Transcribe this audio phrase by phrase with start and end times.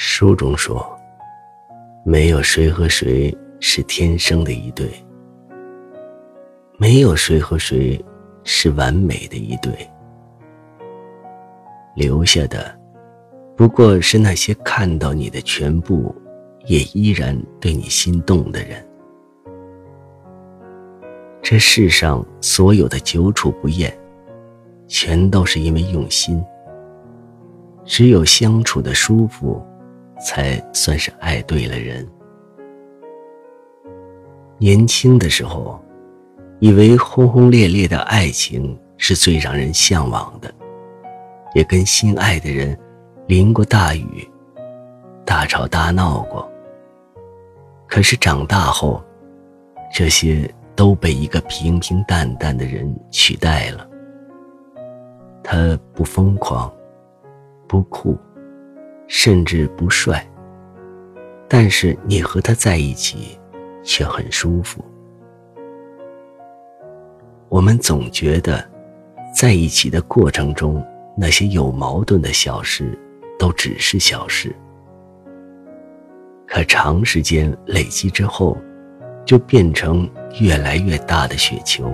[0.00, 0.96] 书中说，
[2.04, 4.88] 没有谁和谁是天生的一对，
[6.76, 8.00] 没有谁和谁
[8.44, 9.72] 是完美的一对，
[11.96, 12.72] 留下的
[13.56, 16.14] 不过是那些看到你的全部，
[16.66, 18.86] 也依然对你心动的人。
[21.42, 23.92] 这世上所有的久处不厌，
[24.86, 26.40] 全都是因为用心。
[27.84, 29.60] 只有相处的舒服。
[30.20, 32.06] 才算是爱对了人。
[34.58, 35.80] 年轻的时候，
[36.58, 40.52] 以为轰轰烈烈的爱情是最让人向往的，
[41.54, 42.76] 也跟心爱的人
[43.26, 44.28] 淋过大雨、
[45.24, 46.50] 大吵大闹过。
[47.86, 49.02] 可是长大后，
[49.94, 53.88] 这些都被一个平平淡淡的人取代了。
[55.42, 56.70] 他不疯狂，
[57.66, 58.18] 不酷。
[59.08, 60.24] 甚至不帅，
[61.48, 63.38] 但是你和他在一起，
[63.82, 64.84] 却很舒服。
[67.48, 68.62] 我们总觉得，
[69.34, 70.84] 在一起的过程中，
[71.16, 72.96] 那些有矛盾的小事，
[73.38, 74.54] 都只是小事。
[76.46, 78.56] 可长时间累积之后，
[79.24, 81.90] 就变成越来越大的雪球。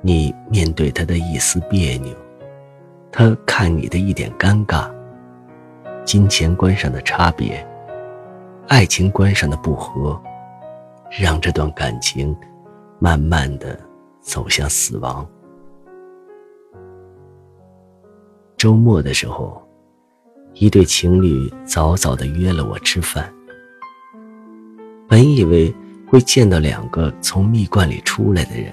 [0.00, 2.16] 你面对他的一丝别扭，
[3.12, 4.90] 他看你的一点尴尬。
[6.06, 7.66] 金钱观上的差别，
[8.68, 10.18] 爱情观上的不合，
[11.10, 12.34] 让这段感情
[13.00, 13.76] 慢慢的
[14.20, 15.26] 走向死亡。
[18.56, 19.60] 周末的时候，
[20.54, 23.28] 一对情侣早早的约了我吃饭。
[25.08, 25.74] 本以为
[26.08, 28.72] 会见到两个从蜜罐里出来的人，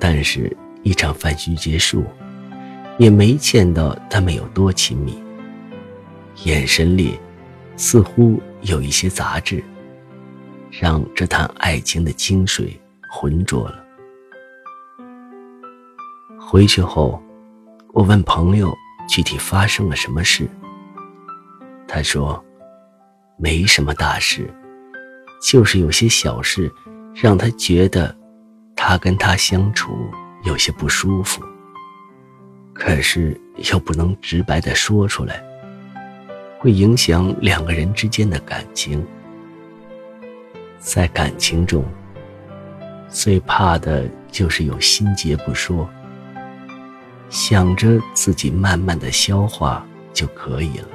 [0.00, 2.02] 但是，一场饭局结束，
[2.96, 5.21] 也没见到他们有多亲密。
[6.44, 7.18] 眼神里，
[7.76, 9.62] 似乎有一些杂质，
[10.70, 12.78] 让这潭爱情的清水
[13.08, 13.84] 浑浊了。
[16.40, 17.22] 回去后，
[17.92, 18.72] 我问朋友
[19.08, 20.48] 具体发生了什么事。
[21.86, 22.42] 他说，
[23.36, 24.52] 没什么大事，
[25.42, 26.72] 就是有些小事，
[27.14, 28.14] 让他觉得
[28.74, 29.92] 他跟他相处
[30.44, 31.42] 有些不舒服，
[32.72, 33.38] 可是
[33.70, 35.42] 又不能直白的说出来。
[36.62, 39.04] 会影响两个人之间的感情。
[40.78, 41.84] 在感情中，
[43.08, 45.90] 最怕的就是有心结不说，
[47.28, 50.88] 想着自己慢慢的消化就可以了。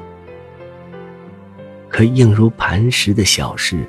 [1.89, 3.85] 可硬如磐石的小事，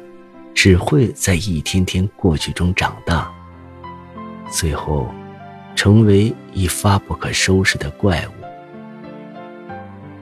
[0.53, 3.33] 只会在一天天过去中长大，
[4.51, 5.09] 最后，
[5.77, 8.38] 成为一发不可收拾的怪物。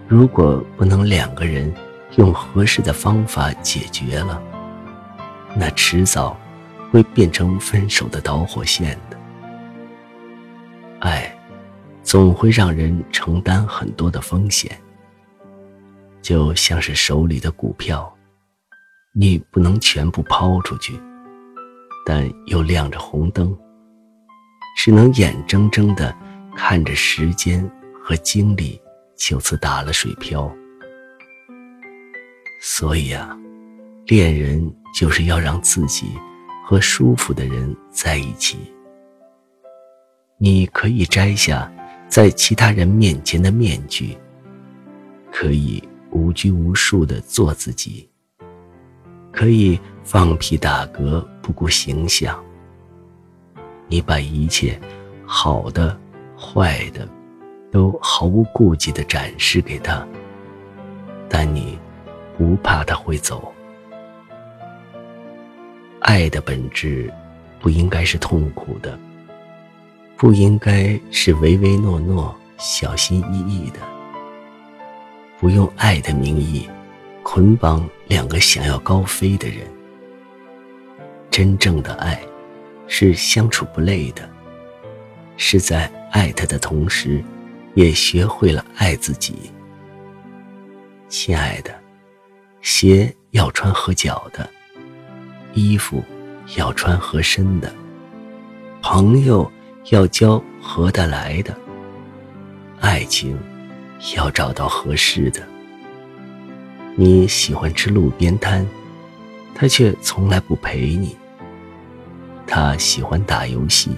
[0.08, 1.72] 如果不能两个人
[2.16, 4.40] 用合适的方法解决了，
[5.56, 6.36] 那迟早
[6.92, 9.16] 会变成分手的导火线的。
[11.00, 11.36] 爱
[12.04, 14.70] 总会让人承担很多的风险，
[16.22, 18.14] 就像是手里的股票，
[19.12, 20.98] 你不能全部抛出去，
[22.06, 23.56] 但又亮着红灯，
[24.76, 26.14] 只能眼睁睁地
[26.56, 27.68] 看着时间
[28.04, 28.80] 和精力。
[29.16, 30.54] 就此打了水漂。
[32.60, 33.36] 所以啊，
[34.06, 36.06] 恋人就是要让自己
[36.64, 38.58] 和舒服的人在一起。
[40.38, 41.70] 你可以摘下
[42.08, 44.16] 在其他人面前的面具，
[45.32, 48.08] 可以无拘无束的做自己，
[49.32, 52.42] 可以放屁打嗝不顾形象。
[53.88, 54.78] 你把一切
[55.24, 55.98] 好的、
[56.36, 57.08] 坏的。
[57.76, 60.02] 都毫无顾忌地展示给他，
[61.28, 61.78] 但你
[62.38, 63.52] 不怕他会走。
[66.00, 67.12] 爱的本质
[67.60, 68.98] 不应该是痛苦的，
[70.16, 73.80] 不应该是唯唯诺诺、小心翼翼的。
[75.38, 76.66] 不用爱的名义
[77.22, 79.58] 捆绑两个想要高飞的人。
[81.30, 82.18] 真正的爱
[82.86, 84.26] 是相处不累的，
[85.36, 87.22] 是在爱他的同时。
[87.76, 89.34] 也学会了爱自己，
[91.10, 91.70] 亲爱的，
[92.62, 94.48] 鞋要穿合脚的，
[95.52, 96.02] 衣服
[96.56, 97.70] 要穿合身的，
[98.80, 99.52] 朋友
[99.90, 101.54] 要交合得来的，
[102.80, 103.38] 爱情
[104.16, 105.46] 要找到合适的。
[106.94, 108.66] 你喜欢吃路边摊，
[109.54, 111.14] 他却从来不陪你。
[112.46, 113.90] 他喜欢打游戏，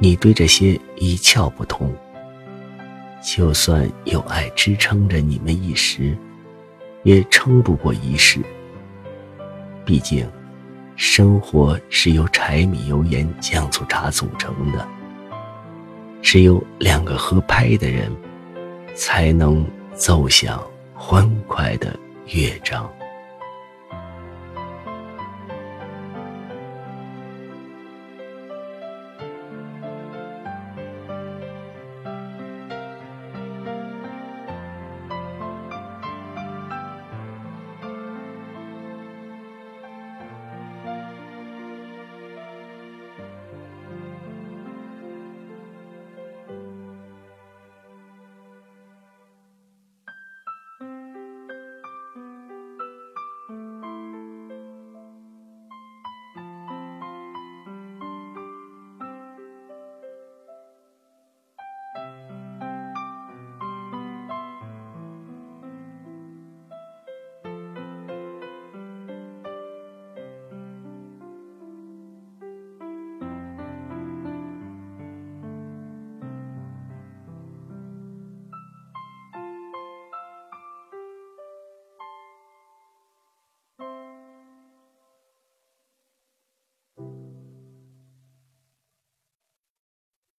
[0.00, 1.90] 你对这些一窍不通。
[3.24, 6.14] 就算有爱支撑着你们一时，
[7.04, 8.38] 也撑不过一世。
[9.82, 10.28] 毕竟，
[10.94, 14.86] 生活是由柴米油盐酱醋茶组成的。
[16.20, 18.14] 只有两个合拍的人，
[18.94, 20.62] 才能奏响
[20.94, 22.92] 欢快的乐章。